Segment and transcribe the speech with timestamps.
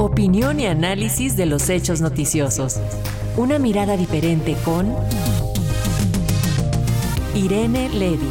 [0.00, 2.80] Opinión y análisis de los hechos noticiosos.
[3.36, 4.94] Una mirada diferente con
[7.34, 8.30] Irene Levy.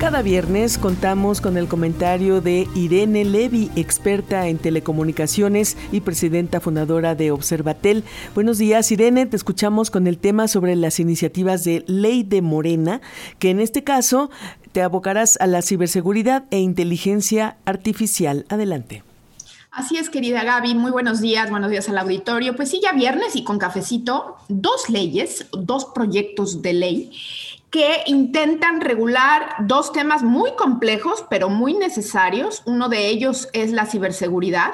[0.00, 7.14] Cada viernes contamos con el comentario de Irene Levy, experta en telecomunicaciones y presidenta fundadora
[7.14, 8.04] de Observatel.
[8.34, 9.26] Buenos días, Irene.
[9.26, 13.02] Te escuchamos con el tema sobre las iniciativas de Ley de Morena,
[13.38, 14.30] que en este caso
[14.72, 18.46] te abocarás a la ciberseguridad e inteligencia artificial.
[18.48, 19.02] Adelante.
[19.70, 22.56] Así es, querida Gaby, muy buenos días, buenos días al auditorio.
[22.56, 27.12] Pues sí, ya viernes y con cafecito, dos leyes, dos proyectos de ley
[27.70, 32.62] que intentan regular dos temas muy complejos, pero muy necesarios.
[32.66, 34.72] Uno de ellos es la ciberseguridad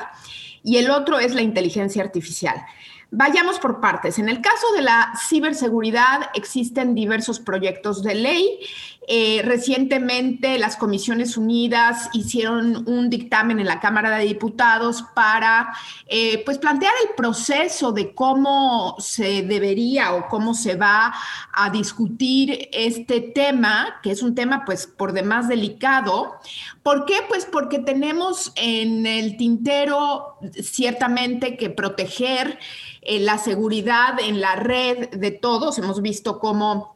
[0.63, 2.65] y el otro es la inteligencia artificial.
[3.11, 4.19] Vayamos por partes.
[4.19, 8.61] En el caso de la ciberseguridad existen diversos proyectos de ley.
[9.09, 15.73] Eh, recientemente las Comisiones Unidas hicieron un dictamen en la Cámara de Diputados para
[16.09, 21.15] eh, pues plantear el proceso de cómo se debería o cómo se va
[21.53, 26.35] a discutir este tema, que es un tema pues por demás delicado.
[26.83, 27.19] ¿Por qué?
[27.29, 32.59] Pues porque tenemos en el tintero ciertamente que proteger
[33.03, 35.79] eh, la seguridad en la red de todos.
[35.79, 36.96] Hemos visto cómo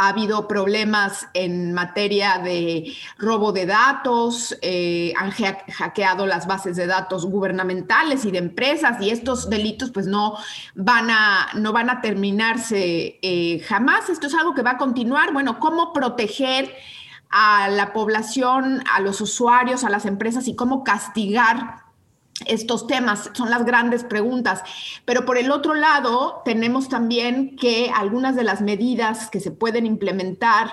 [0.00, 6.86] ha habido problemas en materia de robo de datos, eh, han hackeado las bases de
[6.86, 10.38] datos gubernamentales y de empresas y estos delitos pues no
[10.74, 14.08] van a, no van a terminarse eh, jamás.
[14.08, 15.34] Esto es algo que va a continuar.
[15.34, 16.74] Bueno, ¿cómo proteger
[17.28, 21.89] a la población, a los usuarios, a las empresas y cómo castigar
[22.46, 23.30] estos temas?
[23.32, 24.62] Son las grandes preguntas.
[25.04, 29.86] Pero por el otro lado, tenemos también que algunas de las medidas que se pueden
[29.86, 30.72] implementar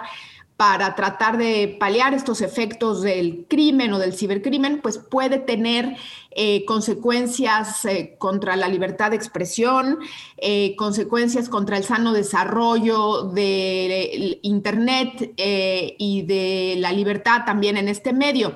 [0.58, 5.96] para tratar de paliar estos efectos del crimen o del cibercrimen, pues puede tener
[6.32, 10.00] eh, consecuencias eh, contra la libertad de expresión,
[10.38, 18.12] eh, consecuencias contra el sano desarrollo de Internet y de la libertad también en este
[18.12, 18.56] medio.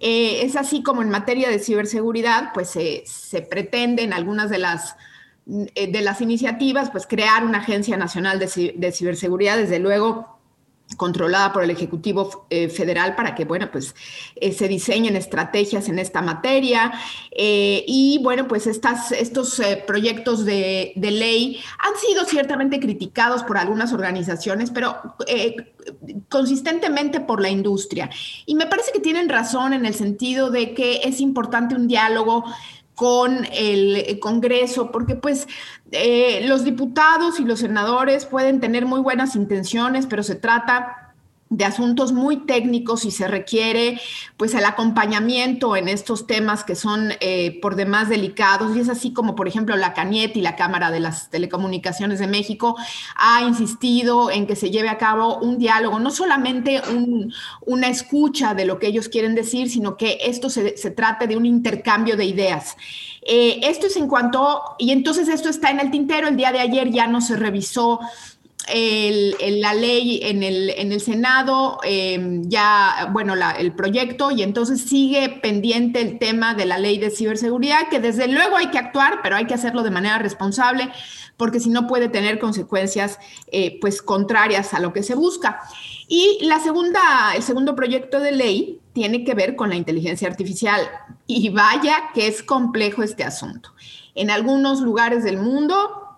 [0.00, 4.96] Es así como en materia de ciberseguridad, pues se pretende en algunas de las
[5.46, 10.39] de las iniciativas, pues crear una agencia nacional de ciberseguridad, desde luego
[10.96, 13.94] controlada por el Ejecutivo eh, Federal para que, bueno, pues
[14.36, 16.92] eh, se diseñen estrategias en esta materia.
[17.30, 23.58] Eh, y, bueno, pues estas, estos proyectos de, de, ley han sido ciertamente criticados por
[23.58, 24.96] algunas organizaciones, pero
[26.28, 28.10] consistentemente por la industria.
[28.46, 32.44] Y me parece que tienen razón en el sentido de que es importante un diálogo
[33.00, 35.48] con el Congreso, porque pues
[35.90, 41.09] eh, los diputados y los senadores pueden tener muy buenas intenciones, pero se trata
[41.50, 44.00] de asuntos muy técnicos y se requiere
[44.36, 49.12] pues el acompañamiento en estos temas que son eh, por demás delicados y es así
[49.12, 52.76] como por ejemplo la CANIET y la Cámara de las Telecomunicaciones de México
[53.16, 56.80] ha insistido en que se lleve a cabo un diálogo, no solamente
[57.66, 61.46] una escucha de lo que ellos quieren decir, sino que esto se, trate de un
[61.46, 62.76] intercambio de ideas.
[63.22, 66.60] Eh, esto es en cuanto, y entonces esto está en el tintero, el día de
[66.60, 68.00] ayer ya no se revisó
[68.72, 74.82] el, la ley en el, en el Senado, em, ya, bueno, el proyecto, y entonces
[74.82, 79.20] sigue pendiente el tema de la ley de ciberseguridad, que desde luego hay que actuar,
[79.22, 80.90] pero hay que hacerlo de manera responsable,
[81.36, 83.18] porque si no puede tener consecuencias,
[83.50, 85.60] eh, pues, contrarias a lo que se busca.
[86.06, 87.00] Y la segunda,
[87.34, 90.82] el segundo proyecto de ley tiene que ver con la inteligencia artificial.
[91.26, 93.72] Y vaya que es complejo este asunto.
[94.14, 96.09] En algunos lugares del mundo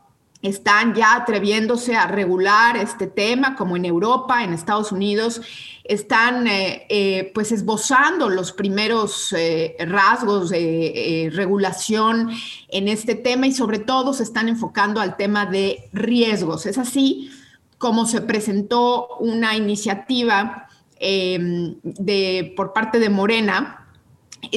[0.42, 5.40] están ya atreviéndose a regular este tema, como en Europa, en Estados Unidos,
[5.84, 12.30] están eh, eh, pues esbozando los primeros eh, rasgos de regulación
[12.68, 16.66] en este tema y sobre todo se están enfocando al tema de riesgos.
[16.66, 17.30] Es así
[17.78, 20.68] como se presentó una iniciativa
[21.00, 23.81] de, por parte de Morena,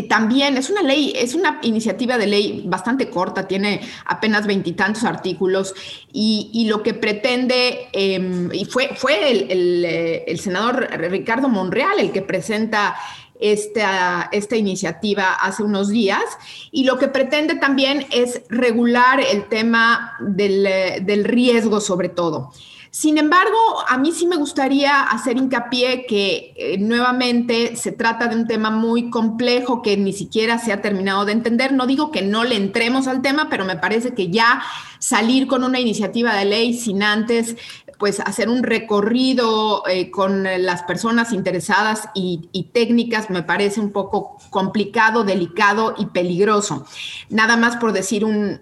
[0.10, 5.74] también es una ley, es una iniciativa de ley bastante corta, tiene apenas veintitantos artículos
[6.12, 12.12] y, lo que pretende, em, y fue, fue el, eh, el, senador Ricardo Monreal el
[12.12, 12.96] que presenta
[13.40, 16.24] esta, esta iniciativa hace unos días
[16.72, 20.68] y lo que pretende también es regular el tema del,
[21.06, 22.52] del riesgo sobre todo.
[22.96, 23.58] Sin embargo,
[23.90, 28.70] a mí sí me gustaría hacer hincapié que eh, nuevamente se trata de un tema
[28.70, 31.74] muy complejo que ni siquiera se ha terminado de entender.
[31.74, 34.64] No digo que no le entremos al tema, pero me parece que ya
[35.00, 37.58] salir con una iniciativa de ley sin antes
[37.98, 44.38] pues hacer un recorrido eh, con las personas interesadas y, técnicas me parece un poco
[44.50, 46.86] complicado, delicado y peligroso.
[47.30, 48.60] Nada más por decir un,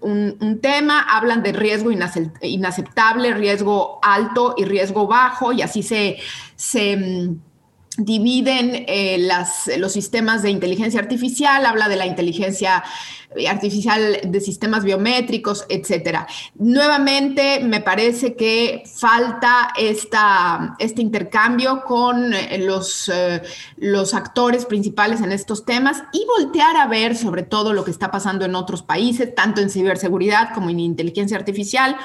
[0.60, 1.90] tema, hablan de riesgo
[2.42, 6.18] inaceptable, riesgo alto y riesgo bajo y así se...
[6.56, 7.53] se mm,
[7.96, 12.82] dividen eh, las, los sistemas de inteligencia artificial, habla de la inteligencia
[13.48, 16.26] artificial de sistemas biométricos, etcétera.
[16.54, 23.42] Nuevamente, me parece que falta esta, este intercambio con eh, los, eh,
[23.76, 28.10] los actores principales en estos temas y voltear a ver sobre todo lo que está
[28.10, 31.96] pasando en otros países, tanto en ciberseguridad como en inteligencia artificial.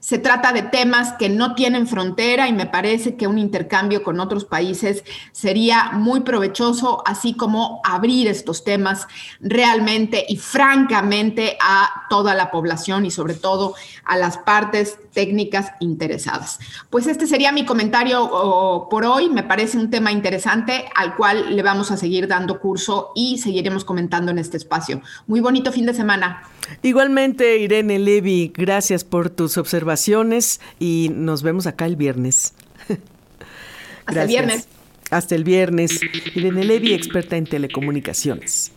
[0.00, 4.18] Se trata de temas que no tienen frontera y me parece que un intercambio con
[4.18, 9.06] otros países sería muy provechoso, así como abrir estos temas
[9.40, 13.74] realmente y francamente a toda la población y sobre todo
[14.06, 16.58] a las partes técnicas interesadas.
[16.90, 19.28] Pues este sería mi comentario por hoy.
[19.28, 23.84] Me parece un tema interesante al cual le vamos a seguir dando curso y seguiremos
[23.84, 25.00] comentando en este espacio.
[25.26, 26.42] Muy bonito fin de semana.
[26.82, 32.54] Igualmente, Irene Levy, gracias por tus observaciones y nos vemos acá el viernes.
[34.06, 34.68] Hasta el viernes.
[35.10, 36.00] Hasta el viernes.
[36.34, 38.68] Irene Levy, experta en telecomunicaciones.